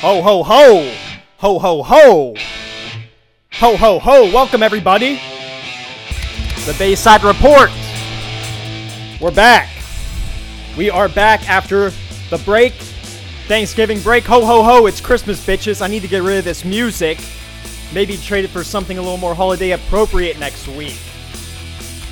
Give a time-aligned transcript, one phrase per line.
[0.00, 0.94] Ho ho ho!
[1.40, 2.34] Ho ho ho!
[3.52, 4.32] Ho ho ho!
[4.32, 5.20] Welcome everybody!
[6.64, 7.68] The Bayside Report!
[9.20, 9.68] We're back!
[10.78, 11.90] We are back after
[12.30, 12.72] the break.
[13.46, 14.24] Thanksgiving break.
[14.24, 14.86] Ho ho ho!
[14.86, 15.82] It's Christmas, bitches.
[15.82, 17.18] I need to get rid of this music.
[17.92, 20.96] Maybe trade it for something a little more holiday appropriate next week.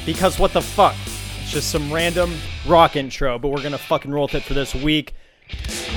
[0.05, 0.95] Because what the fuck?
[1.41, 2.37] It's just some random
[2.67, 5.15] rock intro, but we're gonna fucking roll with it for this week.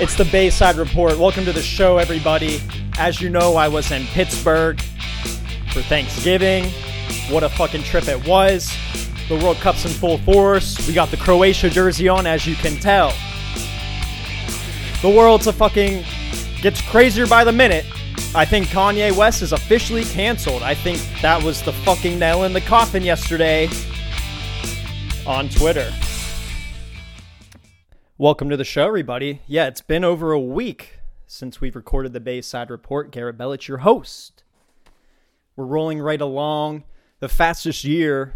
[0.02, 1.16] It's the Bayside Report.
[1.20, 2.60] Welcome to the show, everybody.
[2.98, 4.82] As you know, I was in Pittsburgh
[5.72, 6.72] for Thanksgiving.
[7.30, 8.76] What a fucking trip it was.
[9.30, 10.88] The World Cup's in full force.
[10.88, 13.14] We got the Croatia jersey on, as you can tell.
[15.04, 16.04] The world's a fucking
[16.64, 17.86] gets crazier by the minute.
[18.34, 20.64] I think Kanye West is officially canceled.
[20.64, 23.70] I think that was the fucking nail in the coffin yesterday
[25.28, 25.94] on Twitter.
[28.21, 29.41] Welcome to the show, everybody.
[29.48, 33.09] Yeah, it's been over a week since we've recorded the Bayside Report.
[33.09, 34.44] Garrett Bellich, your host.
[35.55, 36.83] We're rolling right along.
[37.19, 38.36] The fastest year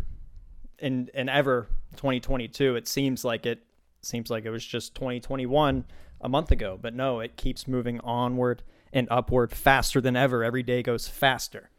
[0.79, 2.75] in, in ever 2022.
[2.75, 3.61] It seems like it
[4.01, 5.85] seems like it was just 2021
[6.19, 10.43] a month ago, but no, it keeps moving onward and upward faster than ever.
[10.43, 11.69] Every day goes faster.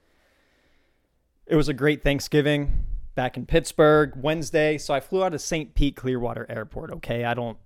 [1.44, 2.84] It was a great Thanksgiving
[3.16, 4.78] back in Pittsburgh Wednesday.
[4.78, 5.74] So I flew out of St.
[5.74, 6.92] Pete Clearwater Airport.
[6.92, 7.58] Okay, I don't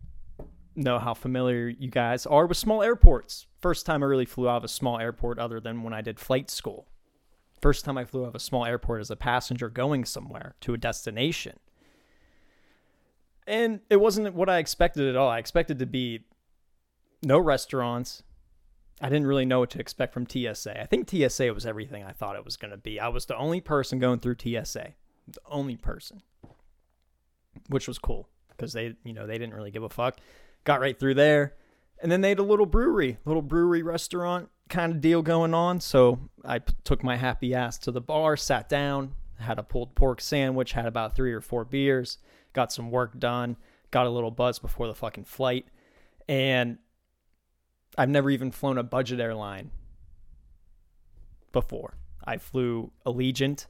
[0.80, 3.46] know how familiar you guys are with small airports.
[3.60, 6.18] First time I really flew out of a small airport other than when I did
[6.18, 6.88] flight school.
[7.60, 10.74] First time I flew out of a small airport as a passenger going somewhere to
[10.74, 11.58] a destination.
[13.46, 15.28] And it wasn't what I expected at all.
[15.28, 16.20] I expected to be
[17.22, 18.22] no restaurants.
[19.00, 20.80] I didn't really know what to expect from TSA.
[20.80, 23.00] I think TSA was everything I thought it was going to be.
[23.00, 24.94] I was the only person going through TSA.
[25.28, 26.22] The only person.
[27.68, 30.18] Which was cool because they, you know, they didn't really give a fuck
[30.64, 31.54] got right through there.
[32.02, 35.80] And then they had a little brewery, little brewery restaurant kind of deal going on.
[35.80, 39.94] So I p- took my happy ass to the bar, sat down, had a pulled
[39.94, 42.18] pork sandwich, had about three or four beers,
[42.52, 43.56] got some work done,
[43.90, 45.66] got a little buzz before the fucking flight.
[46.28, 46.78] And
[47.98, 49.72] I've never even flown a budget airline
[51.52, 51.96] before.
[52.24, 53.66] I flew Allegiant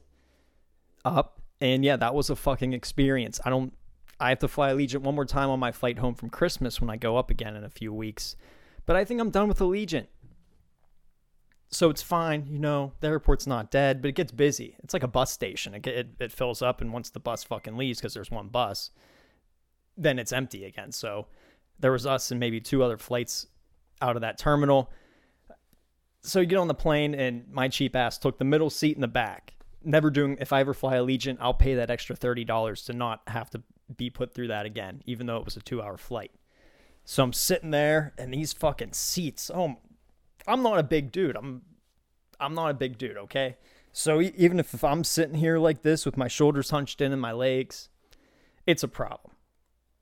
[1.03, 3.39] up, and yeah, that was a fucking experience.
[3.43, 3.73] I don't
[4.21, 6.91] I have to fly Allegiant one more time on my flight home from Christmas when
[6.91, 8.35] I go up again in a few weeks.
[8.85, 10.07] But I think I'm done with Allegiant.
[11.69, 14.75] So it's fine, you know, the airport's not dead, but it gets busy.
[14.83, 15.73] It's like a bus station.
[15.73, 18.91] It, it, it fills up, and once the bus fucking leaves, because there's one bus,
[19.97, 20.91] then it's empty again.
[20.91, 21.27] So
[21.79, 23.47] there was us and maybe two other flights
[24.01, 24.91] out of that terminal.
[26.21, 29.01] So you get on the plane, and my cheap ass took the middle seat in
[29.01, 29.53] the back.
[29.83, 33.49] Never doing, if I ever fly Allegiant, I'll pay that extra $30 to not have
[33.51, 33.63] to
[33.97, 36.31] be put through that again, even though it was a two hour flight.
[37.05, 39.49] So I'm sitting there and these fucking seats.
[39.53, 39.77] Oh,
[40.47, 41.35] I'm not a big dude.
[41.35, 41.63] I'm
[42.39, 43.57] I'm not a big dude, okay?
[43.93, 47.33] So even if, I'm sitting here like this with my shoulders hunched in and my
[47.33, 47.89] legs,
[48.65, 49.35] it's a problem.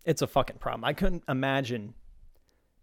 [0.06, 0.86] It's a fucking problem.
[0.86, 1.96] I couldn't imagine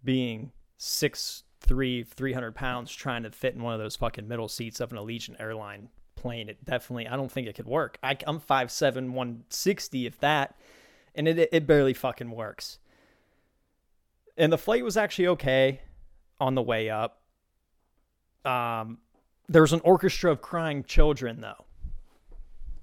[0.05, 4.81] being six three, 300 pounds trying to fit in one of those fucking middle seats
[4.81, 6.49] of an Allegiant airline plane.
[6.49, 7.99] It definitely, I don't think it could work.
[8.03, 10.56] I, I'm 5'7, 160, if that
[11.16, 12.78] and it it barely fucking works.
[14.37, 15.81] And the flight was actually okay
[16.38, 17.22] on the way up.
[18.44, 18.99] Um,
[19.49, 21.65] there was an orchestra of crying children though.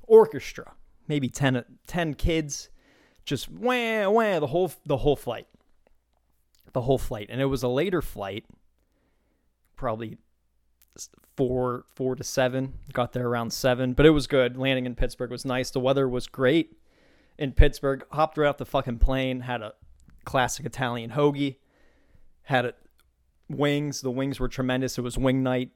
[0.01, 0.73] Orchestra,
[1.07, 2.69] maybe 10, 10 kids,
[3.23, 5.47] just wah wah the whole the whole flight,
[6.73, 8.45] the whole flight, and it was a later flight,
[9.75, 10.17] probably
[11.37, 12.73] four four to seven.
[12.91, 14.57] Got there around seven, but it was good.
[14.57, 15.71] Landing in Pittsburgh was nice.
[15.71, 16.75] The weather was great
[17.37, 18.05] in Pittsburgh.
[18.11, 19.41] Hopped right off the fucking plane.
[19.41, 19.73] Had a
[20.25, 21.57] classic Italian hoagie.
[22.43, 22.73] Had a,
[23.49, 24.01] wings.
[24.01, 24.97] The wings were tremendous.
[24.97, 25.71] It was wing night.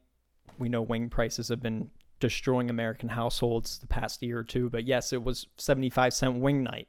[0.57, 4.85] We know wing prices have been destroying American households the past year or two, but
[4.85, 6.88] yes, it was 75 cent wing night.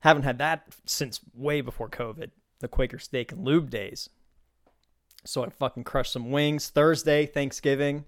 [0.00, 4.10] Haven't had that since way before COVID, the Quaker Steak and Lube days.
[5.24, 6.68] So I fucking crushed some wings.
[6.68, 8.04] Thursday, Thanksgiving.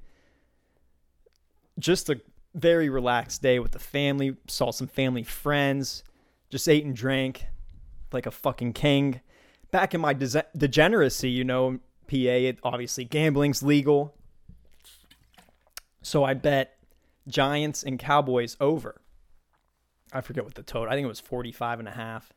[1.78, 2.20] Just a
[2.56, 4.36] very relaxed day with the family.
[4.48, 6.02] Saw some family friends.
[6.50, 7.46] Just ate and drank
[8.12, 9.20] like a fucking king.
[9.70, 14.14] Back in my de- degeneracy, you know, PA, it, obviously gambling's legal.
[16.02, 16.78] So I bet
[17.28, 19.00] Giants and Cowboys over.
[20.12, 20.88] I forget what the total.
[20.88, 22.32] I think it was 45 and a half.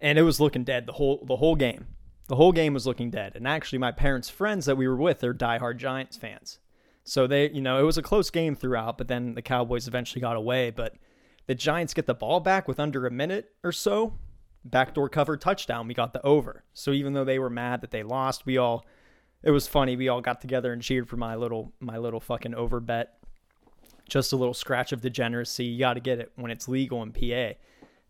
[0.00, 1.86] And it was looking dead the whole the whole game.
[2.28, 3.34] The whole game was looking dead.
[3.34, 6.58] And actually my parents' friends that we were with, they're diehard Giants fans.
[7.04, 10.20] So they, you know, it was a close game throughout, but then the Cowboys eventually
[10.20, 10.70] got away.
[10.70, 10.94] But
[11.46, 14.18] the Giants get the ball back with under a minute or so.
[14.64, 15.88] Backdoor cover touchdown.
[15.88, 16.62] We got the over.
[16.72, 18.86] So even though they were mad that they lost, we all
[19.42, 19.96] it was funny.
[19.96, 23.18] We all got together and cheered for my little my little fucking over bet.
[24.08, 25.64] Just a little scratch of degeneracy.
[25.64, 27.58] You got to get it when it's legal in PA.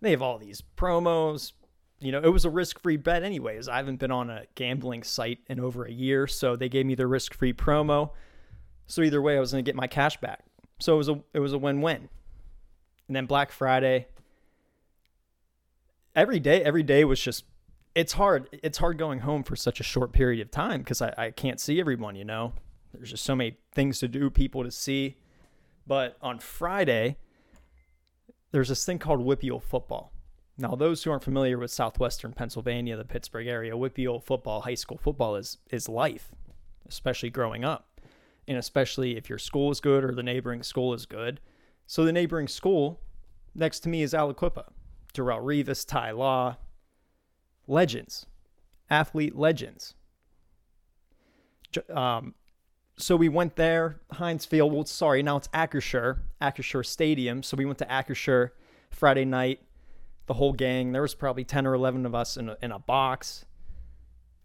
[0.00, 1.52] They have all these promos.
[2.00, 3.68] You know, it was a risk-free bet anyways.
[3.68, 6.96] I haven't been on a gambling site in over a year, so they gave me
[6.96, 8.10] the risk-free promo.
[8.87, 10.44] So either way, I was going to get my cash back.
[10.79, 12.08] So it was a it was a win-win.
[13.08, 14.06] And then Black Friday,
[16.14, 17.44] every day, every day was just
[17.94, 18.49] it's hard.
[18.62, 21.61] It's hard going home for such a short period of time because I, I can't
[21.61, 22.55] see everyone, you know.
[22.93, 25.17] There's just so many things to do, people to see.
[25.87, 27.17] But on Friday,
[28.50, 30.12] there's this thing called WPIAL football.
[30.58, 34.99] Now, those who aren't familiar with southwestern Pennsylvania, the Pittsburgh area, WPIAL football, high school
[34.99, 36.31] football is is life,
[36.88, 37.87] especially growing up,
[38.48, 41.40] and especially if your school is good or the neighboring school is good.
[41.86, 43.00] So the neighboring school
[43.54, 44.64] next to me is Aliquippa,
[45.14, 46.56] Darrelle Revis, Ty Law,
[47.66, 48.26] legends,
[48.90, 49.94] athlete legends.
[51.88, 52.34] Um,
[52.96, 54.72] so we went there, Heinz Field.
[54.72, 57.42] Well, sorry, now it's Acrisure, Acrisure Stadium.
[57.42, 58.50] So we went to Acrisure
[58.90, 59.60] Friday night,
[60.26, 60.92] the whole gang.
[60.92, 63.46] There was probably ten or eleven of us in a, in a box.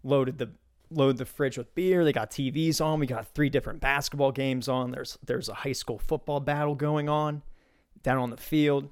[0.03, 0.51] Loaded the
[0.89, 2.03] load the fridge with beer.
[2.03, 2.99] They got TVs on.
[2.99, 4.91] We got three different basketball games on.
[4.91, 7.41] There's there's a high school football battle going on
[8.03, 8.89] down on the field.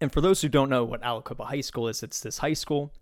[0.00, 2.92] And for those who don't know what Aliquippa High School is, it's this high school,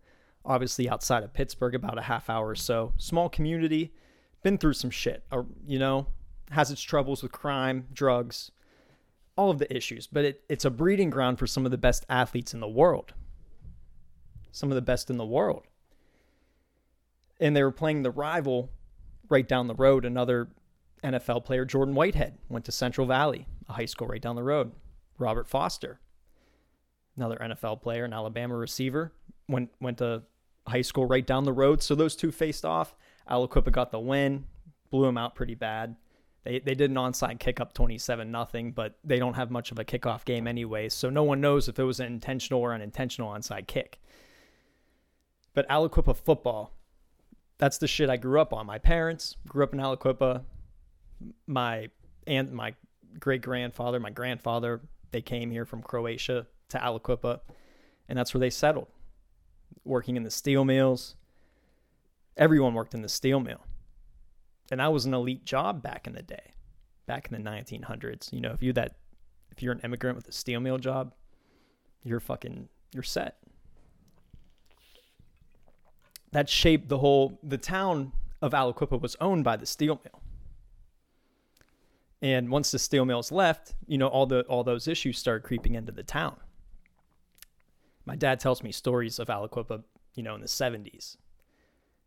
[0.45, 2.93] obviously outside of Pittsburgh, about a half hour or so.
[2.97, 3.93] Small community,
[4.43, 6.09] been through some shit, or, you know,
[6.51, 8.51] has its troubles with crime, drugs,
[9.37, 10.09] all of the issues.
[10.09, 13.15] But it, it's a breeding ground for some of the best athletes in the world.
[14.51, 15.68] Some of the best in the world.
[17.41, 18.71] And they were playing the rival
[19.29, 20.49] right down the road, another
[21.05, 24.73] NFL player, Jordan Whitehead, went to Central Valley, a high school right down the road.
[25.19, 26.01] Robert Foster
[27.19, 29.13] another NFL player, an Alabama receiver,
[29.49, 30.23] went went to
[30.67, 31.83] high school right down the road.
[31.83, 32.95] So those two faced off.
[33.29, 34.47] Aliquippa got the win,
[34.91, 35.97] blew him out pretty bad.
[36.45, 39.79] They they did an onside kick up 27 nothing, but they don't have much of
[39.79, 43.31] a kickoff game anyway, so no one knows if it was an intentional or unintentional
[43.31, 44.01] onside kick.
[45.53, 46.73] But Aliquippa football,
[47.59, 48.67] that's the shit I grew up on.
[48.67, 50.43] My parents grew up in Aliquippa.
[51.47, 51.91] My
[52.27, 52.75] aunt, my
[53.19, 57.41] great grandfather, my grandfather, they came here from Croatia to Aliquippa,
[58.09, 58.89] and that's where they settled,
[59.85, 61.17] working in the steel mills.
[62.37, 63.65] Everyone worked in the steel mill,
[64.71, 66.53] and that was an elite job back in the day,
[67.07, 68.33] back in the 1900s.
[68.33, 68.97] You know, if you that,
[69.51, 71.15] if you're an immigrant with a steel mill job,
[72.05, 73.39] you're fucking, you're set.
[76.33, 77.39] That shaped the whole.
[77.43, 80.23] The town of Aliquippa was owned by the steel mill.
[82.21, 85.75] And once the steel mills left, you know, all the all those issues started creeping
[85.75, 86.37] into the town
[88.09, 89.85] my dad tells me stories of Aliquippa,
[90.15, 91.19] you know, in the 70s.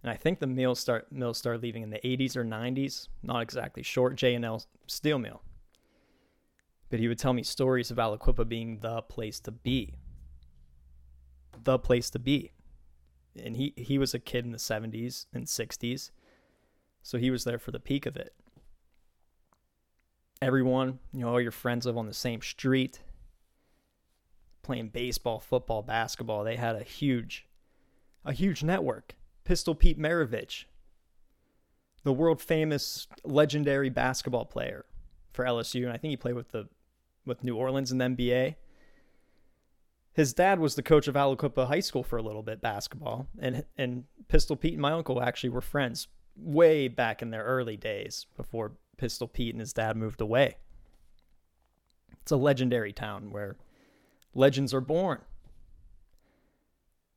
[0.02, 3.08] And I think the mills start mills started leaving in the 80s or 90s.
[3.22, 5.44] Not exactly short J and L steel mill.
[6.90, 9.94] But he would tell me stories of Aliquippa being the place to be.
[11.64, 12.52] The place to be.
[13.36, 16.12] And he he was a kid in the 70s and 60s.
[17.04, 18.34] So he was there for the peak of it.
[20.42, 23.00] Everyone, you know, all your friends live on the same street
[24.62, 26.44] playing baseball, football, basketball.
[26.44, 27.48] They had a huge,
[28.26, 29.16] a huge network.
[29.44, 30.66] Pistol Pete Maravich,
[32.04, 34.86] the world famous, legendary basketball player
[35.34, 36.70] for LSU, and I think he played with the
[37.26, 38.56] with New Orleans in the NBA.
[40.14, 43.66] His dad was the coach of Aliquippa High School for a little bit basketball, and
[43.78, 48.26] and Pistol Pete and my uncle actually were friends way back in their early days
[48.36, 50.58] before Pistol Pete and his dad moved away.
[52.22, 53.56] It's a legendary town where
[54.34, 55.22] legends are born.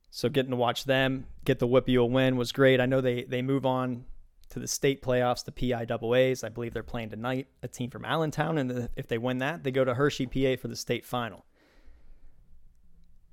[0.09, 2.79] So getting to watch them get the WPIAL win was great.
[2.79, 4.05] I know they they move on
[4.49, 6.43] to the state playoffs, the PIAAs.
[6.43, 7.47] I believe they're playing tonight.
[7.61, 10.69] A team from Allentown, and if they win that, they go to Hershey, PA, for
[10.69, 11.45] the state final.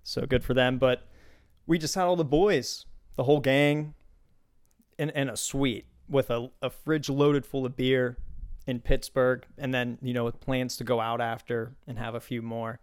[0.02, 0.78] So good for them.
[0.78, 1.06] But
[1.66, 3.94] we just had all the boys, the whole gang,
[4.99, 8.18] in, in a suite with a, a fridge loaded full of beer
[8.66, 12.21] in Pittsburgh, and then you know with plans to go out after and have a
[12.21, 12.80] few more.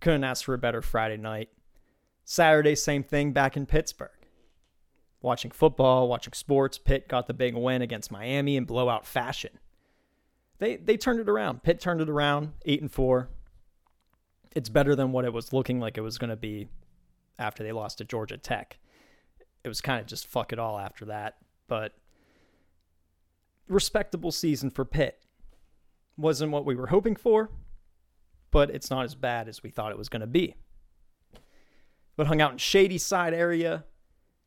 [0.00, 1.50] Couldn't ask for a better Friday night.
[2.24, 4.10] Saturday, same thing back in Pittsburgh.
[5.20, 6.78] Watching football, watching sports.
[6.78, 9.58] Pitt got the big win against Miami in blowout fashion.
[10.58, 11.62] They they turned it around.
[11.62, 13.28] Pitt turned it around, eight and four.
[14.54, 16.68] It's better than what it was looking like it was going to be
[17.38, 18.78] after they lost to Georgia Tech.
[19.64, 21.36] It was kind of just fuck it all after that,
[21.68, 21.94] but
[23.68, 25.20] respectable season for Pitt.
[26.16, 27.50] Wasn't what we were hoping for,
[28.50, 30.54] but it's not as bad as we thought it was going to be.
[32.16, 33.84] But hung out in Shadyside area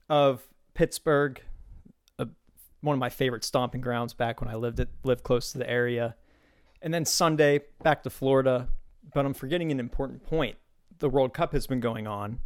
[0.10, 1.42] of Pittsburgh,
[2.18, 2.28] a
[2.80, 5.70] one of my favorite stomping grounds back when I lived it lived close to the
[5.70, 6.16] area.
[6.82, 8.70] And then Sunday back to Florida,
[9.14, 10.58] but I'm forgetting an important point.
[11.00, 12.40] The World Cup has been going on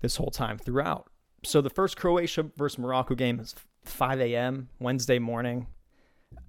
[0.00, 1.10] this whole time throughout.
[1.44, 3.54] So the first Croatia versus Morocco game is
[3.84, 4.68] 5 a.m.
[4.80, 5.66] Wednesday morning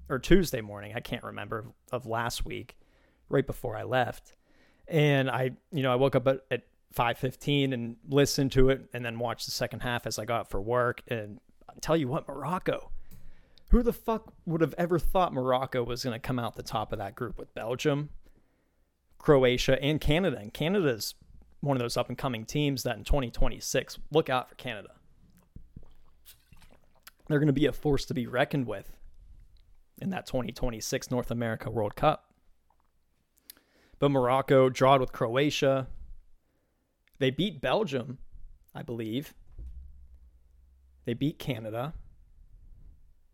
[0.09, 2.77] or Tuesday morning, I can't remember of last week,
[3.29, 4.35] right before I left.
[4.87, 6.63] And I, you know, I woke up at, at
[6.95, 10.61] 5:15 and listened to it and then watched the second half as I got for
[10.61, 12.91] work and I'll tell you what, Morocco.
[13.71, 16.93] Who the fuck would have ever thought Morocco was going to come out the top
[16.93, 18.09] of that group with Belgium,
[19.17, 20.37] Croatia, and Canada?
[20.39, 21.15] And Canada's
[21.61, 24.89] one of those up and coming teams that in 2026, look out for Canada.
[27.27, 28.95] They're going to be a force to be reckoned with
[30.01, 32.31] in that 2026 North America World Cup.
[33.99, 35.87] But Morocco drawed with Croatia.
[37.19, 38.19] They beat Belgium,
[38.75, 39.33] I believe.
[41.05, 41.93] They beat Canada.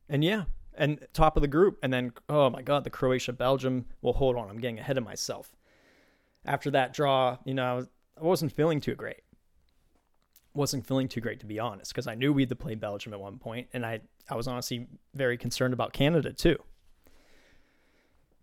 [0.07, 0.43] And yeah,
[0.75, 1.77] and top of the group.
[1.83, 3.85] And then, oh my God, the Croatia Belgium.
[4.01, 5.53] Well, hold on, I'm getting ahead of myself.
[6.45, 7.87] After that draw, you know,
[8.19, 9.21] I wasn't feeling too great.
[10.53, 13.19] Wasn't feeling too great to be honest, because I knew we'd to play Belgium at
[13.19, 16.57] one point, and I I was honestly very concerned about Canada too.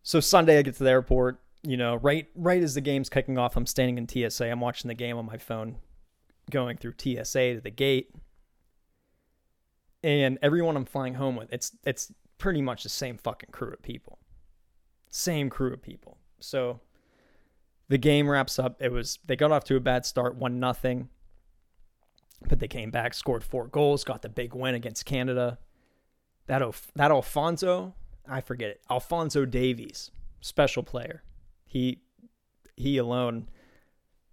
[0.02, 1.40] So Sunday, I get to the airport.
[1.62, 4.50] You know, right right as the game's kicking off, I'm standing in TSA.
[4.50, 5.76] I'm watching the game on my phone,
[6.50, 8.12] going through TSA to the gate,
[10.02, 13.82] and everyone I'm flying home with, it's it's pretty much the same fucking crew of
[13.82, 14.18] people,
[15.10, 16.18] same crew of people.
[16.40, 16.80] So
[17.90, 18.80] the game wraps up.
[18.80, 21.08] It was they got off to a bad start, one nothing,
[22.48, 25.58] but they came back, scored four goals, got the big win against Canada.
[26.46, 26.62] That
[26.94, 27.94] that Alfonso,
[28.26, 31.24] I forget it, Alfonso Davies, special player.
[31.66, 32.00] He
[32.76, 33.50] he alone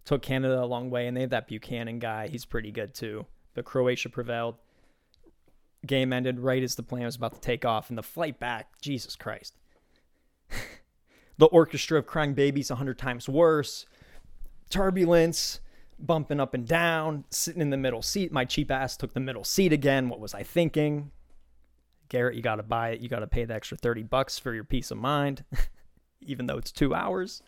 [0.06, 2.28] took Canada a long way, and they have that Buchanan guy.
[2.28, 3.26] He's pretty good too.
[3.56, 4.56] But Croatia prevailed.
[5.86, 8.80] Game ended right as the plane was about to take off, and the flight back,
[8.82, 9.56] Jesus Christ
[11.38, 13.86] the orchestra of crying babies a hundred times worse,
[14.70, 15.60] turbulence,
[16.00, 18.32] bumping up and down, sitting in the middle seat.
[18.32, 20.10] My cheap ass took the middle seat again.
[20.10, 21.12] What was I thinking?
[22.10, 23.02] Garrett, you got to buy it.
[23.02, 25.44] You got to pay the extra 30 bucks for your peace of mind,
[26.22, 27.42] even though it's two hours.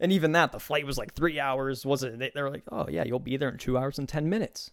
[0.00, 1.86] And even that, the flight was like three hours.
[1.86, 2.18] Was it?
[2.18, 4.70] They were like, oh, yeah, you'll be there in two hours and 10 minutes.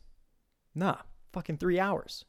[0.73, 0.97] Nah,
[1.33, 2.25] fucking three hours.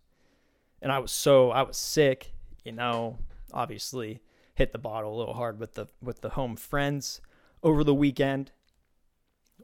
[0.83, 2.33] And I was so, I was sick,
[2.65, 3.19] you know,
[3.53, 4.21] obviously
[4.61, 7.23] hit the bottle a little hard with the with the home friends
[7.62, 8.52] over the weekend.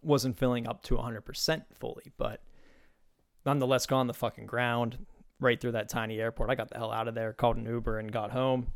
[0.00, 2.42] Wasn't filling up to 100% fully, but
[3.44, 5.04] nonetheless got on the fucking ground
[5.38, 6.48] right through that tiny airport.
[6.48, 8.68] I got the hell out of there, called an Uber and got home.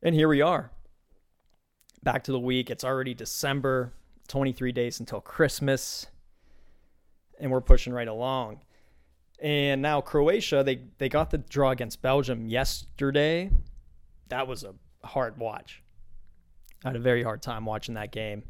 [0.00, 0.70] And here we are.
[2.04, 2.70] Back to the week.
[2.70, 3.92] It's already December,
[4.28, 6.06] 23 days until Christmas.
[7.40, 8.60] And we're pushing right along.
[9.40, 13.50] And now Croatia, they they got the draw against Belgium yesterday
[14.32, 14.74] that was a
[15.06, 15.82] hard watch.
[16.84, 18.42] I had a very hard time watching that game.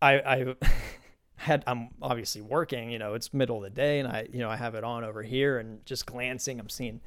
[0.00, 0.54] I I
[1.36, 4.48] had I'm obviously working, you know, it's middle of the day and I you know,
[4.48, 7.00] I have it on over here and just glancing, I'm seeing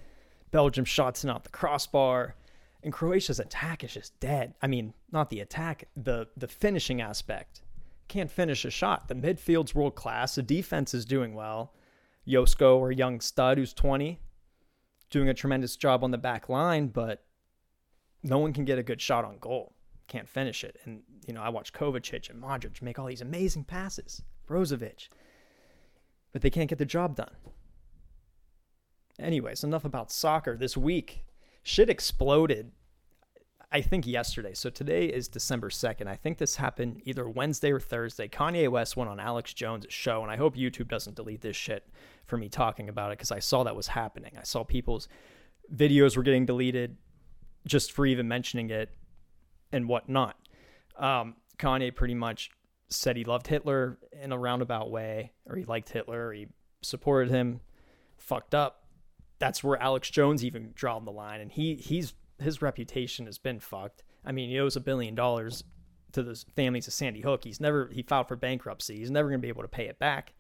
[0.51, 2.35] Belgium shots out the crossbar
[2.83, 4.53] and Croatia's attack is just dead.
[4.61, 7.61] I mean, not the attack, the the finishing aspect.
[8.09, 9.07] Can't finish a shot.
[9.07, 11.73] The midfield's world class, the defense is doing well.
[12.27, 14.19] Josko or young stud who's 20
[15.11, 17.23] doing a tremendous job on the back line, but
[18.23, 19.73] no one can get a good shot on goal.
[20.07, 20.77] Can't finish it.
[20.83, 25.09] And, you know, I watch Kovacic and Modric make all these amazing passes, Brozovic,
[26.31, 27.35] but they can't get the job done.
[29.19, 30.57] Anyways, enough about soccer.
[30.57, 31.25] This week,
[31.61, 32.71] shit exploded,
[33.73, 34.53] I think, yesterday.
[34.53, 36.07] So today is December 2nd.
[36.07, 38.27] I think this happened either Wednesday or Thursday.
[38.27, 41.87] Kanye West went on Alex Jones' show, and I hope YouTube doesn't delete this shit
[42.25, 44.33] for me talking about it because I saw that was happening.
[44.37, 45.07] I saw people's
[45.73, 46.97] videos were getting deleted
[47.65, 48.89] just for even mentioning it
[49.71, 50.35] and whatnot.
[50.97, 52.51] Um, Kanye pretty much
[52.89, 56.47] said he loved Hitler in a roundabout way, or he liked Hitler, or he
[56.81, 57.61] supported him.
[58.17, 58.83] Fucked up.
[59.39, 63.59] That's where Alex Jones even drawn the line, and he he's his reputation has been
[63.59, 64.03] fucked.
[64.25, 65.63] I mean, he owes a billion dollars
[66.11, 67.43] to the families of Sandy Hook.
[67.43, 68.97] He's never he filed for bankruptcy.
[68.97, 70.33] He's never gonna be able to pay it back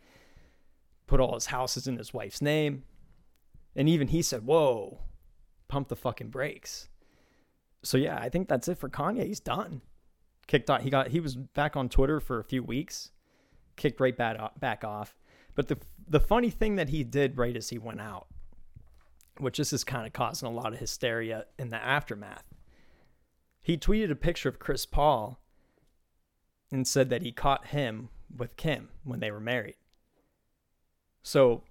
[1.11, 2.83] put all his houses in his wife's name.
[3.75, 4.99] And even he said, Whoa,
[5.67, 6.87] pump the fucking brakes.
[7.83, 9.25] So yeah, I think that's it for Kanye.
[9.25, 9.81] He's done.
[10.47, 10.81] Kicked off.
[10.81, 11.09] He got.
[11.09, 13.11] He was back on Twitter for a few weeks.
[13.75, 15.19] Kicked right back off.
[15.53, 15.77] But the
[16.07, 18.27] the funny thing that he did right as he went out,
[19.41, 22.43] which this is kind of causing a lot of hysteria in the aftermath.
[23.59, 25.39] He tweeted a picture of Chris Paul
[26.71, 29.75] and said that he caught him with Kim when they were married.
[31.23, 31.63] So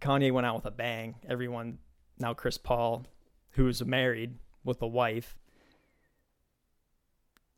[0.00, 1.16] Kanye went out with a bang.
[1.28, 1.78] Everyone
[2.18, 3.06] now Chris Paul,
[3.50, 5.36] who's married with a wife,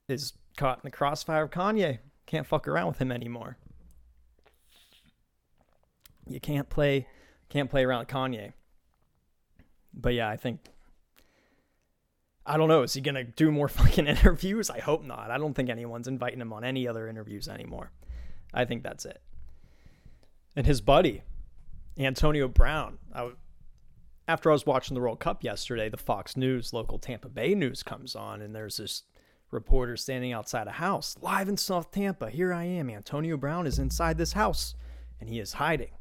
[0.09, 1.99] is caught in the crossfire of Kanye.
[2.27, 3.57] Can't fuck around with him anymore.
[6.27, 7.07] You can't play
[7.49, 8.53] can't play around Kanye.
[9.95, 10.61] But yeah, I think
[12.47, 12.83] I don't know.
[12.83, 14.71] Is he gonna do more fucking interviews?
[14.71, 15.31] I hope not.
[15.31, 17.91] I don't think anyone's inviting him on any other interviews anymore.
[18.55, 19.21] I think that's it.
[20.57, 21.23] And his buddy,
[21.99, 22.99] Antonio Brown.
[23.15, 23.31] I,
[24.27, 27.83] after I was watching the World Cup yesterday, the Fox News local Tampa Bay news
[27.83, 29.05] comes on, and there's this
[29.51, 32.31] reporter standing outside a house, live in South Tampa.
[32.31, 32.91] Here I am.
[32.91, 34.75] Antonio Brown is inside this house,
[35.21, 35.93] and he is hiding.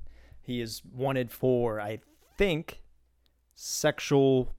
[0.41, 1.99] He is wanted for, I
[2.37, 2.81] think,
[3.59, 4.53] sexual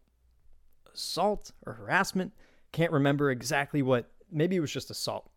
[0.93, 2.33] assault or harassment.
[2.73, 4.11] Can't remember exactly what.
[4.31, 5.31] Maybe it was just assault.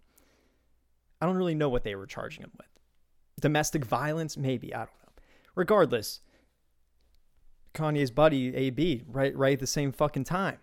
[1.21, 2.67] I don't really know what they were charging him with.
[3.39, 4.73] Domestic violence, maybe.
[4.73, 5.23] I don't know.
[5.55, 6.21] Regardless,
[7.73, 10.57] Kanye's buddy AB, right, right at the same fucking time.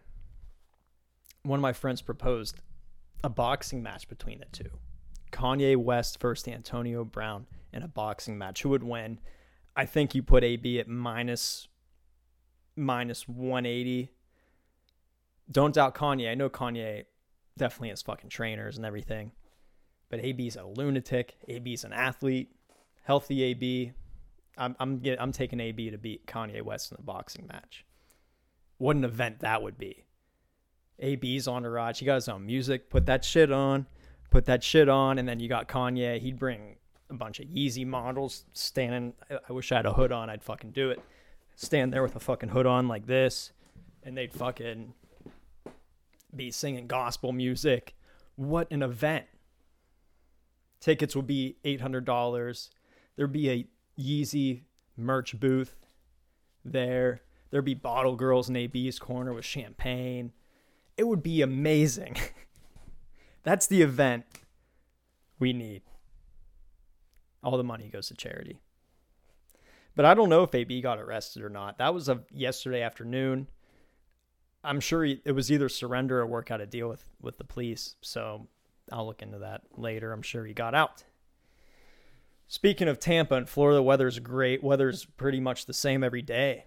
[1.45, 2.61] One of my friends proposed
[3.25, 4.71] a boxing match between the two.
[5.31, 8.63] Kanye West versus Antonio Brown in a boxing match.
[8.63, 9.21] Who would win?
[9.77, 11.69] I think you put AB at minus
[12.79, 14.11] minus 180.
[15.51, 16.31] Don't doubt Kanye.
[16.31, 17.05] I know Kanye
[17.57, 19.33] definitely has fucking trainers and everything.
[20.11, 21.37] But AB's a lunatic.
[21.49, 22.51] AB's an athlete.
[23.05, 23.93] Healthy AB.
[24.57, 27.85] I'm I'm I'm taking AB to beat Kanye West in the boxing match.
[28.79, 30.05] What an event that would be.
[31.01, 31.97] AB's on rod.
[31.97, 32.91] He got his own music.
[32.91, 33.87] Put that shit on.
[34.31, 36.21] Put that shit on, and then you got Kanye.
[36.21, 36.77] He'd bring
[37.09, 39.15] a bunch of Yeezy models standing.
[39.49, 40.29] I wish I had a hood on.
[40.29, 41.01] I'd fucking do it.
[41.61, 43.51] Stand there with a fucking hood on like this,
[44.05, 44.95] and they'd fucking
[46.35, 47.97] be singing gospel music.
[48.37, 49.27] What an event!
[50.81, 52.71] Tickets would be eight hundred dollars.
[53.17, 53.67] There'd be a
[54.01, 54.63] Yeezy
[54.97, 55.75] merch booth
[56.65, 57.23] there.
[57.51, 60.31] There'd be bottle girls in AB's corner with champagne.
[60.97, 62.17] It would be amazing.
[63.43, 64.27] That's the event
[65.41, 65.83] we need
[67.43, 68.61] all the money goes to charity.
[69.99, 71.79] But I don't know if AB got arrested or not.
[71.79, 73.49] That was a yesterday afternoon.
[74.63, 77.97] I'm sure it was either surrender or work out a deal with with the police.
[78.01, 78.47] So
[78.93, 80.13] I'll look into that later.
[80.13, 81.03] I'm sure he got out.
[82.47, 84.63] Speaking of Tampa and Florida, weather's great.
[84.63, 86.67] Weather's pretty much the same every day.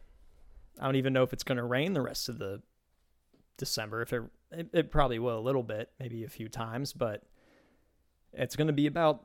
[0.78, 2.62] I don't even know if it's going to rain the rest of the
[3.56, 4.02] December.
[4.02, 7.24] If it, it, it probably will a little bit, maybe a few times, but
[8.34, 9.24] it's going to be about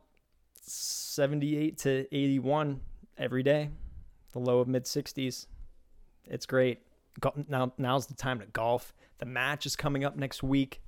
[0.63, 2.83] 78 to 81
[3.19, 3.71] every day,
[4.37, 5.47] the low of mid 60s.
[6.25, 6.83] It's great.
[7.49, 8.95] Now now's the time to golf.
[9.19, 10.83] The match is coming up next week,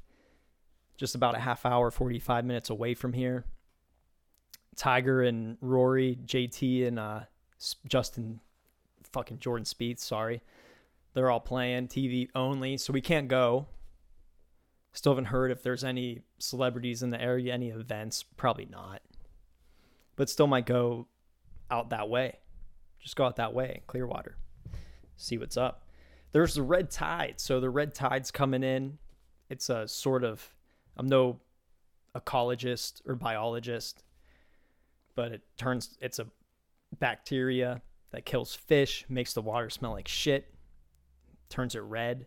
[0.96, 3.44] just about a half hour, 45 minutes away from here.
[4.76, 7.20] Tiger and Rory, JT and uh,
[7.86, 8.40] Justin,
[9.02, 10.42] fucking Jordan Spieth, sorry.
[11.14, 13.66] They're all playing TV only, so we can't go.
[14.92, 18.22] Still haven't heard if there's any celebrities in the area, any events.
[18.22, 19.00] Probably not
[20.18, 21.06] but still might go
[21.70, 22.36] out that way.
[23.00, 24.36] Just go out that way, Clearwater.
[25.16, 25.84] See what's up.
[26.32, 27.34] There's the red tide.
[27.38, 28.98] So the red tide's coming in.
[29.48, 30.54] It's a sort of,
[30.96, 31.40] I'm no
[32.14, 34.02] ecologist or biologist,
[35.14, 36.26] but it turns, it's a
[36.98, 37.80] bacteria
[38.10, 40.52] that kills fish, makes the water smell like shit,
[41.48, 42.26] turns it red,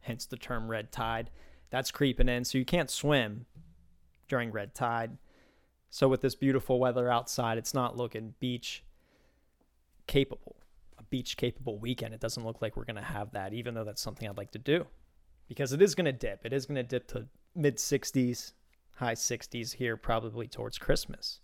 [0.00, 1.30] hence the term red tide.
[1.70, 2.44] That's creeping in.
[2.44, 3.46] So you can't swim
[4.28, 5.16] during red tide.
[5.90, 8.84] So with this beautiful weather outside, it's not looking beach
[10.06, 10.56] capable.
[10.98, 12.14] A beach capable weekend.
[12.14, 14.52] It doesn't look like we're going to have that even though that's something I'd like
[14.52, 14.86] to do.
[15.48, 16.44] Because it is going to dip.
[16.44, 18.52] It is going to dip to mid 60s,
[18.96, 21.40] high 60s here probably towards Christmas.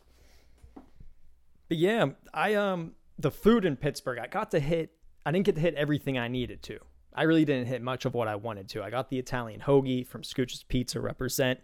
[1.69, 4.93] But yeah, I um the food in Pittsburgh, I got to hit
[5.27, 6.79] I didn't get to hit everything I needed to.
[7.15, 8.83] I really didn't hit much of what I wanted to.
[8.83, 11.61] I got the Italian hoagie from Scooch's Pizza represent.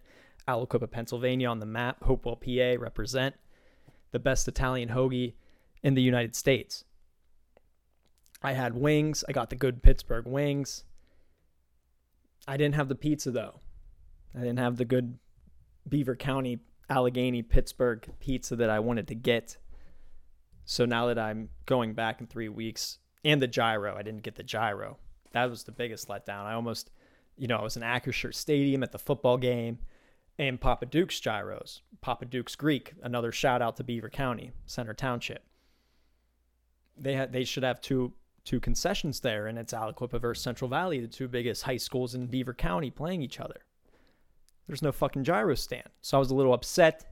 [0.48, 2.02] Aliquippa, Pennsylvania on the map.
[2.02, 3.34] Hopewell, PA represent
[4.10, 5.34] the best Italian hoagie
[5.84, 6.84] in the United States.
[8.42, 9.22] I had wings.
[9.28, 10.84] I got the good Pittsburgh wings.
[12.48, 13.60] I didn't have the pizza though.
[14.34, 15.18] I didn't have the good
[15.88, 16.58] Beaver County,
[16.90, 19.58] Allegheny, Pittsburgh pizza that I wanted to get.
[20.64, 24.34] So now that I'm going back in three weeks, and the gyro, I didn't get
[24.34, 24.98] the gyro.
[25.32, 26.44] That was the biggest letdown.
[26.44, 26.90] I almost,
[27.36, 29.78] you know, I was in Acrisure Stadium at the football game
[30.38, 35.44] and Papa Duke's gyros, Papa Duke's Greek, another shout out to Beaver County, Center Township.
[36.96, 38.12] They had they should have two
[38.44, 42.26] two concessions there, and it's Aliquippa versus Central Valley, the two biggest high schools in
[42.26, 43.60] Beaver County playing each other.
[44.66, 45.88] There's no fucking gyro stand.
[46.02, 47.04] So I was a little upset.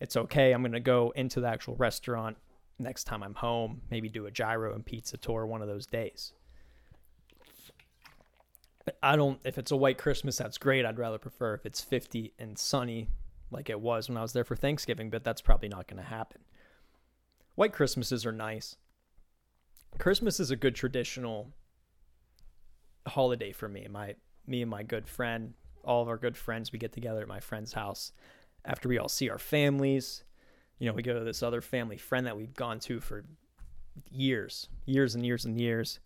[0.00, 0.52] It's okay.
[0.52, 2.36] I'm gonna go into the actual restaurant
[2.78, 6.32] next time I'm home, maybe do a gyro and pizza tour one of those days.
[9.02, 10.86] I don't if it's a white Christmas, that's great.
[10.86, 13.08] I'd rather prefer if it's 50 and sunny
[13.50, 16.08] like it was when I was there for Thanksgiving, but that's probably not going to
[16.08, 16.42] happen.
[17.54, 18.76] White Christmases are nice.
[19.96, 21.52] Christmas is a good traditional
[23.06, 23.86] holiday for me.
[23.90, 24.14] My
[24.46, 27.40] me and my good friend, all of our good friends, we get together at my
[27.40, 28.12] friend's house
[28.64, 30.24] after we all see our families.
[30.78, 33.24] You know, we go to this other family friend that we've gone to for
[34.10, 35.98] years, years and years and years.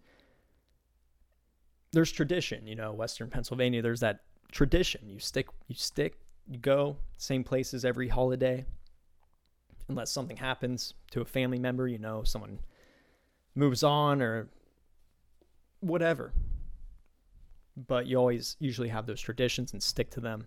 [1.92, 5.08] There's tradition, you know, Western Pennsylvania, there's that tradition.
[5.08, 6.18] You stick you stick,
[6.48, 8.64] you go same places every holiday.
[9.88, 12.60] Unless something happens to a family member, you know, someone
[13.54, 14.48] moves on or
[15.80, 16.32] whatever.
[17.76, 20.46] But you always usually have those traditions and stick to them.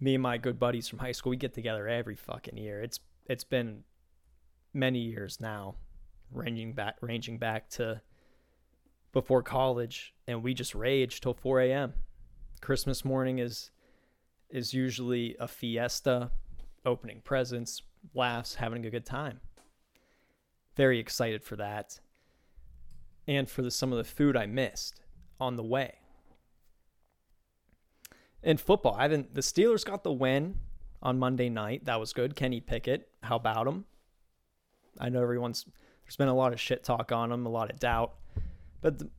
[0.00, 2.82] Me and my good buddies from high school, we get together every fucking year.
[2.82, 3.82] It's it's been
[4.74, 5.76] many years now,
[6.30, 8.00] ranging back ranging back to
[9.12, 11.94] before college, and we just rage till 4 a.m.
[12.60, 13.70] Christmas morning is
[14.50, 16.30] is usually a fiesta,
[16.84, 19.40] opening presents, laughs, having a good time
[20.76, 21.98] very excited for that
[23.26, 25.00] and for the, some of the food I missed
[25.40, 25.94] on the way.
[28.42, 29.34] In football, I didn't.
[29.34, 30.58] The Steelers got the win
[31.02, 31.84] on Monday night.
[31.86, 32.36] That was good.
[32.36, 33.86] Kenny Pickett, how about him?
[35.00, 35.66] I know everyone's.
[36.04, 38.14] There's been a lot of shit talk on him, a lot of doubt,
[38.80, 39.10] but the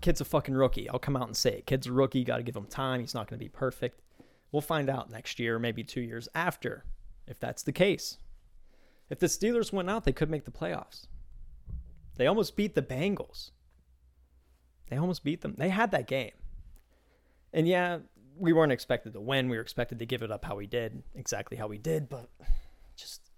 [0.00, 0.90] kid's a fucking rookie.
[0.90, 1.66] I'll come out and say it.
[1.66, 2.24] Kid's a rookie.
[2.24, 3.00] Got to give him time.
[3.00, 4.00] He's not going to be perfect.
[4.50, 6.84] We'll find out next year, maybe two years after,
[7.28, 8.18] if that's the case.
[9.10, 11.06] If the Steelers went out, they could make the playoffs.
[12.16, 13.50] They almost beat the Bengals.
[14.88, 15.54] They almost beat them.
[15.58, 16.32] They had that game.
[17.52, 17.98] And yeah,
[18.36, 19.48] we weren't expected to win.
[19.48, 22.28] We were expected to give it up how we did, exactly how we did, but
[22.96, 23.30] just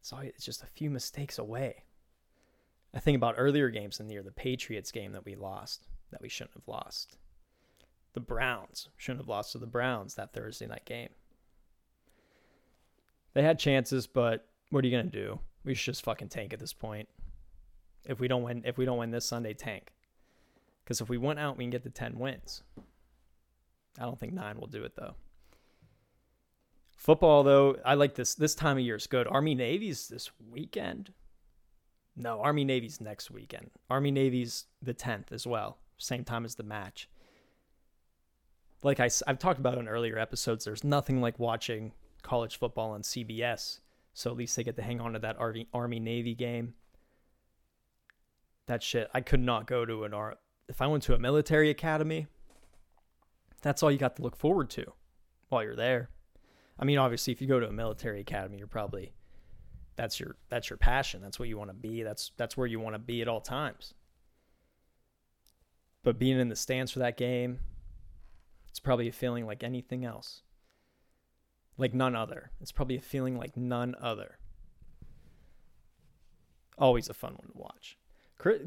[0.00, 1.84] it's, it's just a few mistakes away.
[2.94, 6.22] I think about earlier games in the year, the Patriots game that we lost, that
[6.22, 7.16] we shouldn't have lost.
[8.12, 11.10] The Browns shouldn't have lost to the Browns that Thursday night game.
[13.34, 15.38] They had chances, but what are you gonna do?
[15.64, 17.08] We should just fucking tank at this point.
[18.06, 19.92] If we don't win, if we don't win this Sunday, tank.
[20.84, 22.62] Because if we went out, we can get to ten wins.
[23.98, 25.14] I don't think nine will do it though.
[26.96, 28.34] Football though, I like this.
[28.34, 29.26] This time of year is good.
[29.26, 31.12] Army Navy's this weekend.
[32.16, 33.70] No, Army Navy's next weekend.
[33.90, 37.08] Army Navy's the tenth as well, same time as the match.
[38.82, 41.92] Like I, I've talked about in earlier episodes, there's nothing like watching
[42.24, 43.78] college football on CBS.
[44.12, 46.74] So at least they get to hang on to that Army Army Navy game.
[48.66, 50.38] That shit, I could not go to an art.
[50.68, 52.26] If I went to a military academy,
[53.60, 54.92] that's all you got to look forward to
[55.50, 56.08] while you're there.
[56.78, 59.12] I mean, obviously, if you go to a military academy, you're probably
[59.96, 61.20] that's your that's your passion.
[61.20, 62.02] That's what you want to be.
[62.02, 63.94] That's that's where you want to be at all times.
[66.02, 67.60] But being in the stands for that game,
[68.68, 70.42] it's probably a feeling like anything else
[71.76, 72.50] like none other.
[72.60, 74.38] It's probably a feeling like none other.
[76.78, 77.98] Always a fun one to watch.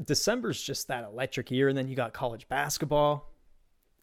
[0.04, 3.32] December's just that electric year, and then you got college basketball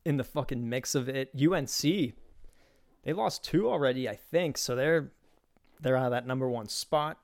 [0.06, 1.32] in the fucking mix of it.
[1.36, 5.12] UNC, they lost two already, I think, so they're
[5.82, 7.18] they're out of that number one spot.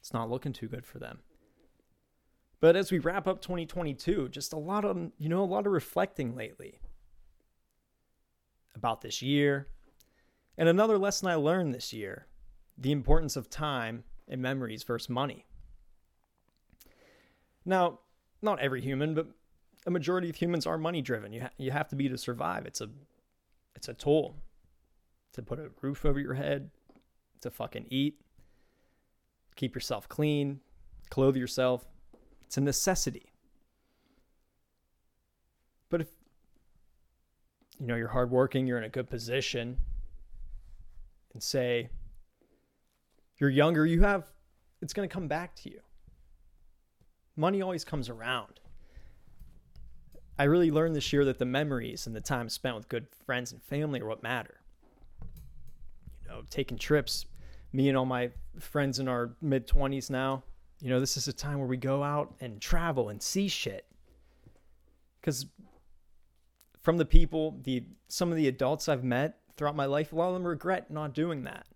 [0.00, 1.20] It's not looking too good for them.
[2.60, 5.72] But as we wrap up 2022, just a lot of you know a lot of
[5.72, 6.78] reflecting lately
[8.74, 9.68] about this year,
[10.56, 12.26] and another lesson I learned this year
[12.78, 15.44] the importance of time and memories versus money.
[17.64, 18.00] Now,
[18.40, 19.28] not every human, but
[19.86, 21.32] a majority of humans are money driven.
[21.32, 22.66] You, ha- you have to be to survive.
[22.66, 22.88] It's a,
[23.74, 24.36] it's a tool
[25.32, 26.70] to put a roof over your head,
[27.40, 28.20] to fucking eat,
[29.56, 30.60] keep yourself clean,
[31.10, 31.86] clothe yourself.
[32.44, 33.32] It's a necessity.
[35.88, 36.08] But if
[37.78, 39.78] you know you're hardworking, you're in a good position,
[41.32, 41.88] and say,
[43.38, 44.30] you're younger, you have,
[44.80, 45.80] it's going to come back to you.
[47.36, 48.60] Money always comes around.
[50.38, 53.52] I really learned this year that the memories and the time spent with good friends
[53.52, 54.60] and family are what matter.
[56.22, 57.26] You know, taking trips,
[57.72, 60.42] me and all my friends in our mid 20s now,
[60.80, 63.86] you know, this is a time where we go out and travel and see shit.
[65.22, 65.46] Cuz
[66.80, 70.28] from the people, the some of the adults I've met, throughout my life, a lot
[70.28, 71.66] of them regret not doing that.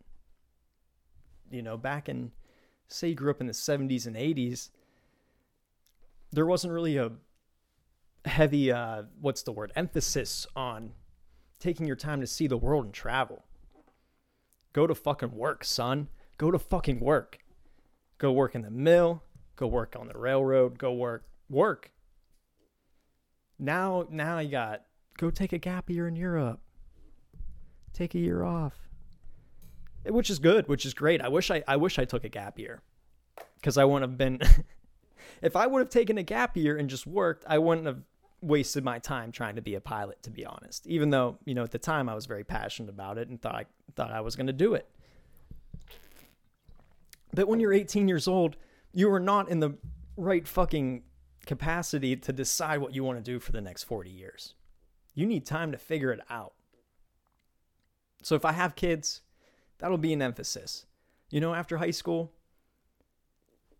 [1.50, 2.32] You know, back in,
[2.88, 4.70] say, you grew up in the 70s and 80s,
[6.32, 7.12] there wasn't really a
[8.24, 10.92] heavy, uh, what's the word, emphasis on
[11.58, 13.44] taking your time to see the world and travel.
[14.72, 16.08] Go to fucking work, son.
[16.36, 17.38] Go to fucking work.
[18.18, 19.22] Go work in the mill,
[19.56, 21.90] go work on the railroad, go work work.
[23.58, 24.82] Now now you got
[25.18, 26.60] go take a gap year in Europe.
[27.96, 28.90] Take a year off.
[30.04, 31.22] Which is good, which is great.
[31.22, 32.82] I wish I I wish I took a gap year.
[33.62, 34.38] Cuz I wouldn't have been
[35.42, 38.02] if I would have taken a gap year and just worked, I wouldn't have
[38.42, 40.86] wasted my time trying to be a pilot to be honest.
[40.86, 43.54] Even though, you know, at the time I was very passionate about it and thought
[43.54, 44.86] I thought I was going to do it.
[47.32, 48.56] But when you're 18 years old,
[48.92, 49.78] you are not in the
[50.18, 51.02] right fucking
[51.46, 54.54] capacity to decide what you want to do for the next 40 years.
[55.14, 56.52] You need time to figure it out.
[58.26, 59.20] So if I have kids,
[59.78, 60.84] that'll be an emphasis.
[61.30, 62.32] You know, after high school,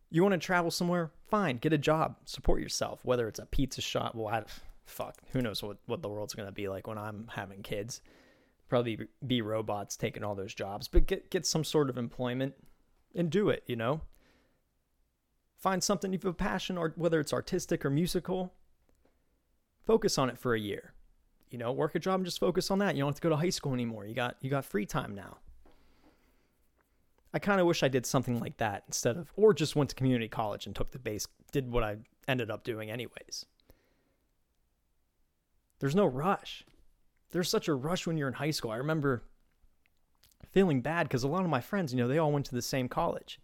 [0.09, 1.11] you want to travel somewhere?
[1.29, 4.15] Fine, get a job, support yourself, whether it's a pizza shop.
[4.15, 4.45] Well, I,
[4.85, 8.03] fuck, who knows what, what the world's going to be like when I'm having kids.
[8.69, 12.55] Probably be robots taking all those jobs, but get, get some sort of employment
[13.17, 14.03] and do it, you know?
[15.59, 18.53] Find something you have a passion or whether it's artistic or musical.
[19.85, 20.93] Focus on it for a year.
[21.51, 22.97] You know, work a job and just focus on that.
[22.97, 24.05] You don't have to go to high school anymore.
[24.07, 25.39] You got you got free time now.
[27.33, 29.97] I kind of wish I did something like that instead of or just went to
[29.97, 33.47] community college and took the base did what I ended up doing anyways.
[35.79, 36.65] There's no rush.
[37.31, 38.71] There's such a rush when you're in high school.
[38.71, 39.23] I remember
[40.51, 42.63] feeling bad because a lot of my friends, you know, they all went to the
[42.63, 43.41] same college.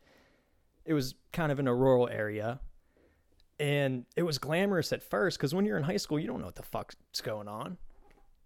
[0.84, 2.60] It was kind of in a rural area.
[3.60, 6.46] And it was glamorous at first because when you're in high school, you don't know
[6.46, 7.76] what the fuck's going on.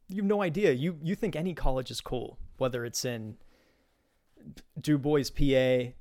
[0.09, 0.73] You have no idea.
[0.73, 3.37] You you think any college is cool, whether it's in
[4.81, 5.92] Du Bois, PA,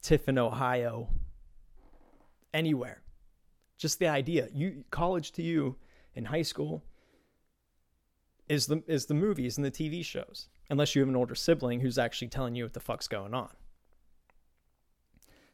[0.00, 1.08] Tiffin, Ohio,
[2.52, 3.02] anywhere.
[3.76, 4.48] Just the idea.
[4.52, 5.76] You college to you
[6.14, 6.84] in high school
[8.48, 11.80] is the is the movies and the TV shows unless you have an older sibling
[11.80, 13.50] who's actually telling you what the fuck's going on.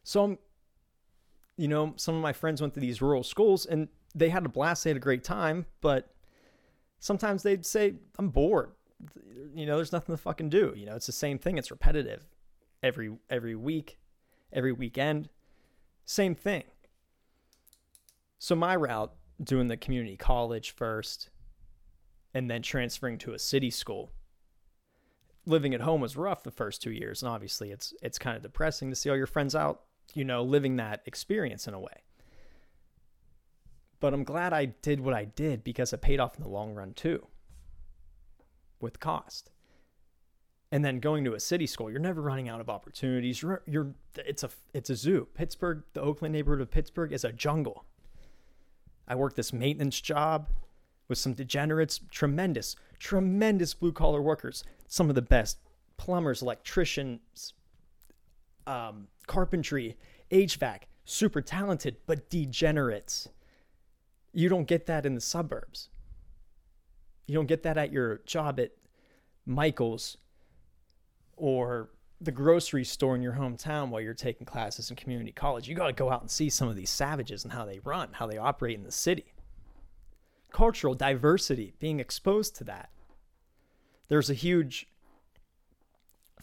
[0.03, 0.37] So, I'm,
[1.57, 4.49] you know, some of my friends went to these rural schools and they had a
[4.49, 6.13] blast, they had a great time, but
[7.01, 8.71] sometimes they'd say, I'm bored.
[9.53, 10.73] You know, there's nothing to fucking do.
[10.77, 12.25] You know, it's the same thing, it's repetitive
[12.81, 13.97] every every week,
[14.53, 15.27] every weekend.
[16.05, 16.63] Same thing.
[18.39, 21.29] So my route doing the community college first
[22.33, 24.11] and then transferring to a city school
[25.45, 28.43] living at home was rough the first two years, and obviously it's it's kind of
[28.43, 29.81] depressing to see all your friends out,
[30.13, 32.03] you know, living that experience in a way.
[34.01, 36.75] But I'm glad I did what I did because it paid off in the long
[36.75, 37.25] run too,
[38.81, 39.51] with cost.
[40.73, 43.41] And then going to a city school, you're never running out of opportunities.
[43.41, 45.27] You're, you're it's a it's a zoo.
[45.33, 47.85] Pittsburgh, the Oakland neighborhood of Pittsburgh is a jungle.
[49.07, 50.49] I worked this maintenance job
[51.07, 55.57] with some degenerates, tremendous, tremendous blue collar workers some of the best
[55.95, 57.53] plumbers, electricians,
[58.67, 59.95] um, carpentry,
[60.31, 63.29] HVAC, super talented, but degenerates.
[64.33, 65.89] You don't get that in the suburbs.
[67.27, 68.71] You don't get that at your job at
[69.45, 70.17] Michael's
[71.35, 71.89] or
[72.19, 75.67] the grocery store in your hometown while you're taking classes in community college.
[75.67, 78.09] You got to go out and see some of these savages and how they run,
[78.13, 79.33] how they operate in the city.
[80.51, 82.89] Cultural diversity, being exposed to that
[84.11, 84.87] there's a huge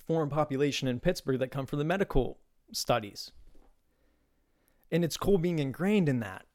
[0.07, 2.39] foreign population in Pittsburgh that come from the medical
[2.73, 3.31] studies.
[4.91, 6.47] And it's cool being ingrained in that,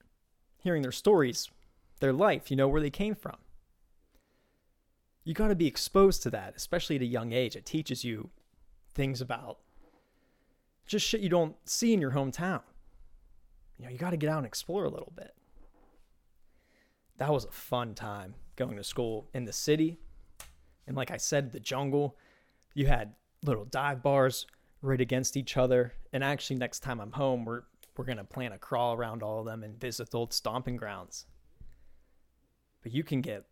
[0.63, 1.49] hearing their stories,
[1.99, 3.37] their life, you know, where they came from.
[5.23, 7.55] You got to be exposed to that, especially at a young age.
[7.55, 8.29] It teaches you
[8.93, 9.59] things about
[10.85, 12.61] just shit you don't see in your hometown.
[13.77, 15.33] You know, you got to get out and explore a little bit.
[17.17, 19.97] That was a fun time going to school in the city
[20.87, 22.17] and like I said, the jungle,
[22.73, 23.13] you had
[23.45, 24.45] little dive bars
[24.81, 25.93] right against each other.
[26.11, 27.63] And actually, next time I'm home, we're
[27.95, 31.25] we're gonna plan a crawl around all of them and visit old stomping grounds.
[32.81, 33.45] But you can get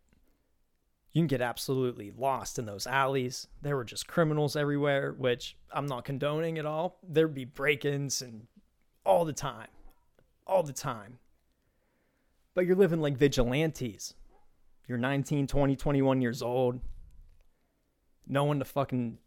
[1.12, 3.47] you can get absolutely lost in those alleys.
[3.62, 6.99] There were just criminals everywhere, which I'm not condoning at all.
[7.04, 8.47] There'd be break-ins and
[9.06, 9.67] all the time.
[10.47, 11.19] All the time.
[12.54, 14.13] But you're living like vigilantes.
[14.88, 16.80] You're 19, 20, 21 years old
[18.32, 19.17] no one to fucking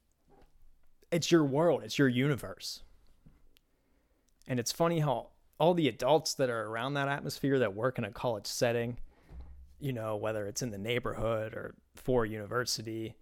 [1.10, 2.82] it's your world, it's your universe.
[4.46, 5.28] And it's funny how
[5.58, 8.98] all the adults that are around that atmosphere that work in a college setting,
[9.80, 13.16] you know, whether it's in the neighborhood or for university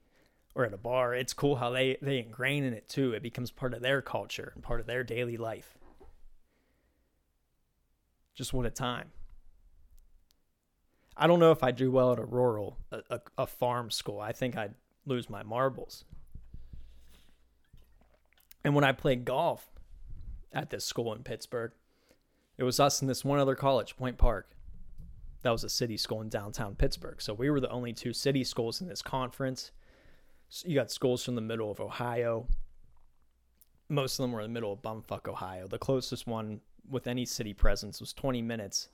[0.54, 3.12] or at a bar, it's cool how they they ingrain in it too.
[3.12, 5.78] It becomes part of their culture and part of their daily life.
[8.34, 9.12] Just what a time.
[11.16, 14.18] I don't know if I'd do well at a rural, a, a, a farm school.
[14.18, 16.04] I think I'd lose my marbles.
[18.64, 19.71] And when I played golf,
[20.52, 21.72] at this school in Pittsburgh.
[22.58, 24.50] It was us and this one other college, Point Park.
[25.42, 27.20] That was a city school in downtown Pittsburgh.
[27.20, 29.72] So we were the only two city schools in this conference.
[30.48, 32.46] So you got schools from the middle of Ohio.
[33.88, 35.66] Most of them were in the middle of bumfuck Ohio.
[35.66, 38.88] The closest one with any city presence was 20 minutes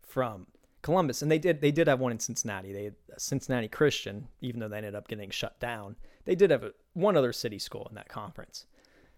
[0.00, 0.46] from
[0.82, 2.72] Columbus, and they did they did have one in Cincinnati.
[2.72, 5.96] They had Cincinnati Christian, even though they ended up getting shut down.
[6.24, 8.66] They did have a, one other city school in that conference.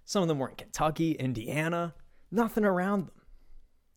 [0.05, 1.95] Some of them were in Kentucky, Indiana,
[2.31, 3.21] nothing around them.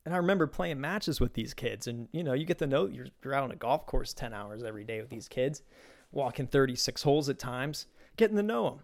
[0.05, 2.85] And I remember playing matches with these kids, and you know, you get to know
[2.87, 5.63] you're, you're out on a golf course ten hours every day with these kids,
[6.11, 8.79] walking 36 holes at times, getting to know them.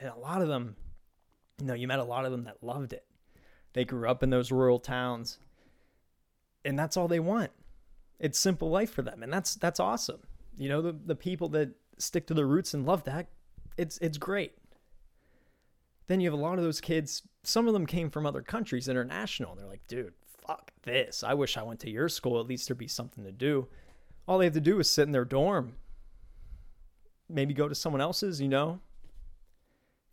[0.00, 0.76] And a lot of them,
[1.60, 3.04] you know, you met a lot of them that loved it.
[3.72, 5.38] They grew up in those rural towns
[6.66, 7.52] and that's all they want.
[8.18, 10.20] It's simple life for them, and that's that's awesome.
[10.58, 13.28] You know, the the people that stick to their roots and love that,
[13.78, 14.54] it's it's great.
[16.06, 17.22] Then you have a lot of those kids.
[17.42, 19.52] Some of them came from other countries, international.
[19.52, 20.14] And they're like, dude,
[20.46, 21.24] fuck this.
[21.24, 22.40] I wish I went to your school.
[22.40, 23.68] At least there'd be something to do.
[24.28, 25.76] All they have to do is sit in their dorm.
[27.28, 28.40] Maybe go to someone else's.
[28.40, 28.80] You know.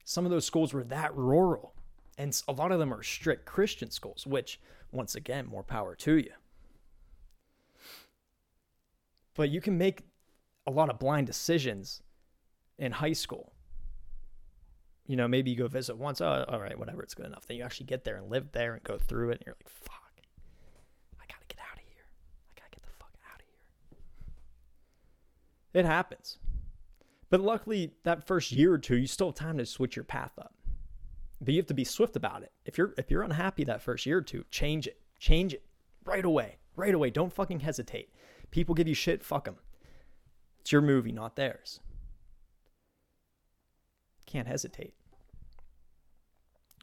[0.05, 1.73] Some of those schools were that rural,
[2.17, 4.27] and a lot of them are strict Christian schools.
[4.27, 4.59] Which,
[4.91, 6.31] once again, more power to you
[9.35, 10.03] but you can make
[10.67, 12.01] a lot of blind decisions
[12.77, 13.53] in high school.
[15.05, 17.45] You know, maybe you go visit once, oh, all right, whatever, it's good enough.
[17.45, 19.69] Then you actually get there and live there and go through it, and you're like,
[19.69, 20.13] fuck,
[21.21, 22.05] I gotta get out of here.
[22.49, 23.45] I gotta get the fuck out of
[23.91, 23.99] here.
[25.73, 26.37] It happens.
[27.29, 30.33] But luckily, that first year or two, you still have time to switch your path
[30.37, 30.53] up.
[31.41, 32.51] But you have to be swift about it.
[32.65, 35.01] If you're if you're unhappy that first year or two, change it.
[35.19, 35.63] Change it
[36.05, 36.57] right away.
[36.75, 37.09] Right away.
[37.09, 38.13] Don't fucking hesitate.
[38.51, 39.55] People give you shit, fuck them.
[40.61, 41.79] It's your movie, not theirs.
[44.33, 44.95] Can't hesitate.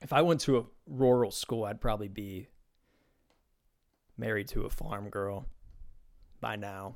[0.00, 2.46] If I went to a rural school, I'd probably be
[4.16, 5.46] married to a farm girl
[6.40, 6.94] by now,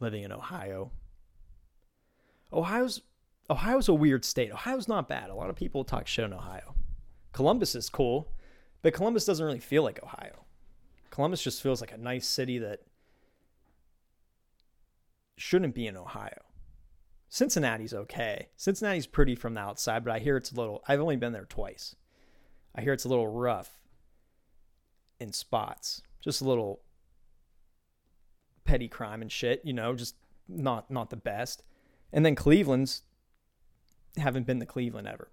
[0.00, 0.92] living in Ohio.
[2.50, 3.02] Ohio's
[3.50, 4.50] Ohio's a weird state.
[4.50, 5.28] Ohio's not bad.
[5.28, 6.74] A lot of people talk shit on Ohio.
[7.32, 8.32] Columbus is cool,
[8.80, 10.46] but Columbus doesn't really feel like Ohio.
[11.10, 12.80] Columbus just feels like a nice city that
[15.36, 16.49] shouldn't be in Ohio.
[17.30, 18.48] Cincinnati's okay.
[18.56, 20.82] Cincinnati's pretty from the outside, but I hear it's a little.
[20.88, 21.94] I've only been there twice.
[22.74, 23.78] I hear it's a little rough
[25.20, 26.02] in spots.
[26.20, 26.80] Just a little
[28.64, 30.16] petty crime and shit, you know, just
[30.48, 31.62] not not the best.
[32.12, 33.02] And then Cleveland's
[34.16, 35.30] haven't been to Cleveland ever.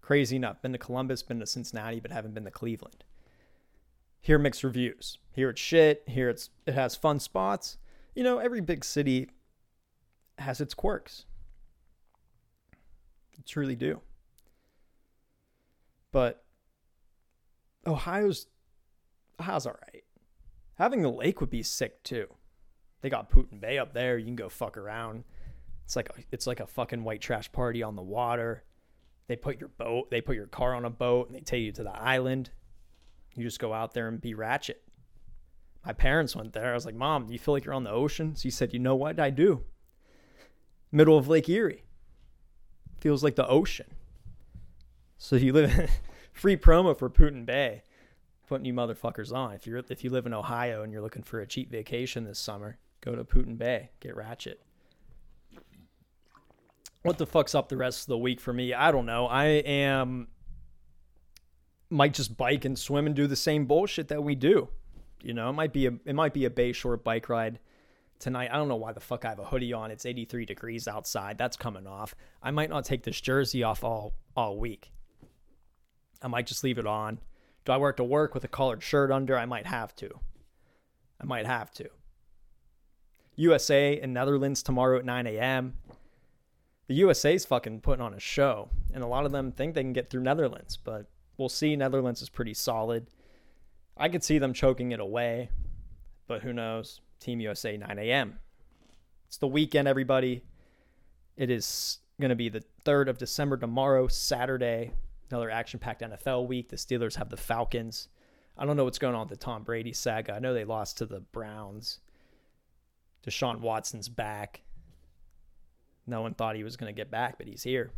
[0.00, 0.62] Crazy enough.
[0.62, 3.04] Been to Columbus, been to Cincinnati, but haven't been to Cleveland.
[4.22, 5.18] Hear mixed reviews.
[5.32, 6.04] Here it's shit.
[6.06, 7.76] Here it's it has fun spots.
[8.14, 9.28] You know, every big city
[10.38, 11.26] has its quirks.
[13.46, 14.00] Truly do.
[16.12, 16.44] But
[17.86, 18.46] Ohio's
[19.40, 20.04] Ohio's all right.
[20.76, 22.26] Having the lake would be sick too.
[23.00, 24.16] They got Put-in-Bay up there.
[24.16, 25.24] You can go fuck around.
[25.84, 28.64] It's like a, it's like a fucking white trash party on the water.
[29.26, 31.72] They put your boat, they put your car on a boat, and they take you
[31.72, 32.50] to the island.
[33.34, 34.82] You just go out there and be ratchet.
[35.84, 36.70] My parents went there.
[36.70, 38.78] I was like, "Mom, do you feel like you're on the ocean?" She said, "You
[38.78, 39.20] know what?
[39.20, 39.64] I do."
[40.94, 41.82] middle of Lake Erie.
[43.04, 43.84] Feels like the ocean.
[45.18, 45.90] So you live
[46.32, 47.82] free promo for Put-in-Bay,
[48.48, 49.52] putting you motherfuckers on.
[49.52, 52.38] If you're if you live in Ohio and you're looking for a cheap vacation this
[52.38, 54.62] summer, go to Put-in-Bay, get ratchet.
[57.02, 58.72] What the fuck's up the rest of the week for me?
[58.72, 59.26] I don't know.
[59.26, 60.28] I am
[61.90, 64.70] might just bike and swim and do the same bullshit that we do.
[65.20, 67.58] You know, it might be a it might be a Bay Shore bike ride
[68.24, 68.50] tonight.
[68.50, 69.90] I don't know why the fuck I have a hoodie on.
[69.90, 71.38] It's 83 degrees outside.
[71.38, 72.14] That's coming off.
[72.42, 74.90] I might not take this jersey off all all week.
[76.20, 77.20] I might just leave it on.
[77.64, 79.38] Do I work to work with a collared shirt under?
[79.38, 80.10] I might have to.
[81.20, 81.88] I might have to.
[83.36, 85.74] USA and Netherlands tomorrow at 9 a.m.
[86.86, 89.92] The USA's fucking putting on a show, and a lot of them think they can
[89.92, 91.76] get through Netherlands, but we'll see.
[91.76, 93.06] Netherlands is pretty solid.
[93.96, 95.50] I could see them choking it away,
[96.26, 97.00] but who knows?
[97.24, 98.38] Team USA 9 a.m.
[99.26, 100.42] It's the weekend, everybody.
[101.36, 104.92] It is going to be the 3rd of December tomorrow, Saturday.
[105.30, 106.68] Another action packed NFL week.
[106.68, 108.08] The Steelers have the Falcons.
[108.58, 110.34] I don't know what's going on with the Tom Brady saga.
[110.34, 112.00] I know they lost to the Browns.
[113.26, 114.60] Deshaun Watson's back.
[116.06, 117.90] No one thought he was going to get back, but he's here.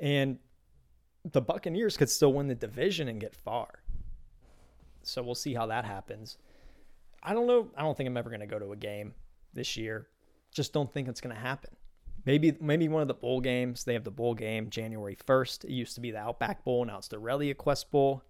[0.00, 0.38] And
[1.30, 3.68] the Buccaneers could still win the division and get far.
[5.02, 6.38] So we'll see how that happens.
[7.24, 7.70] I don't know.
[7.76, 9.14] I don't think I'm ever going to go to a game
[9.54, 10.08] this year.
[10.52, 11.70] Just don't think it's going to happen.
[12.26, 13.84] Maybe maybe one of the bowl games.
[13.84, 15.64] They have the bowl game January 1st.
[15.64, 16.84] It used to be the Outback Bowl.
[16.84, 18.22] Now it's the ReliaQuest Bowl.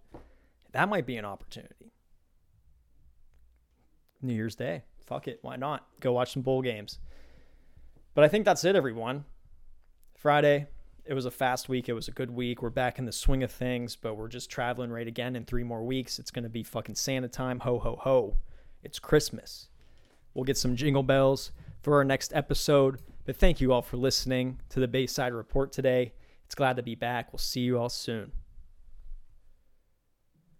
[0.71, 1.93] That might be an opportunity.
[4.21, 4.83] New Year's Day.
[5.05, 5.39] Fuck it.
[5.41, 5.85] Why not?
[5.99, 6.99] Go watch some bowl games.
[8.13, 9.25] But I think that's it, everyone.
[10.15, 10.67] Friday,
[11.05, 11.87] it was a fast week.
[11.87, 12.61] It was a good week.
[12.61, 15.63] We're back in the swing of things, but we're just traveling right again in three
[15.63, 16.17] more weeks.
[16.17, 17.59] It's going to be fucking Santa time.
[17.59, 18.37] Ho, ho, ho.
[18.85, 19.69] It's Christmas.
[20.35, 23.01] We'll get some jingle bells for our next episode.
[23.25, 26.13] But thank you all for listening to the Bayside Report today.
[26.45, 27.33] It's glad to be back.
[27.33, 28.31] We'll see you all soon.